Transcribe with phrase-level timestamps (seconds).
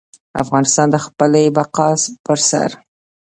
[0.43, 1.89] افغانستان د خپلې بقا
[2.25, 2.69] پر سر.